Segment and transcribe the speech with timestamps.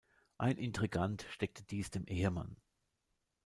[0.39, 2.57] Ein Intrigant steckte dies dem Ehemann.